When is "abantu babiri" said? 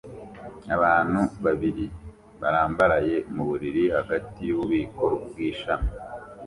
0.75-1.85